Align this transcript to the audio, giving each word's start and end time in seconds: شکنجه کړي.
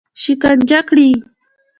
شکنجه 0.21 0.79
کړي. 0.87 1.09